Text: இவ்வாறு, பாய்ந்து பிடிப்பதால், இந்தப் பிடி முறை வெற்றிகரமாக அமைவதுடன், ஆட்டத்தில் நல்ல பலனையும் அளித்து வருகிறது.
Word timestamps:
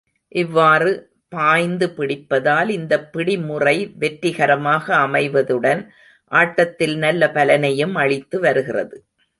இவ்வாறு, 0.27 0.91
பாய்ந்து 1.29 1.87
பிடிப்பதால், 1.87 2.69
இந்தப் 2.69 3.13
பிடி 3.13 3.37
முறை 3.37 3.93
வெற்றிகரமாக 3.99 4.95
அமைவதுடன், 4.95 5.87
ஆட்டத்தில் 6.31 6.97
நல்ல 6.97 7.31
பலனையும் 7.33 7.95
அளித்து 7.95 8.39
வருகிறது. 8.39 9.05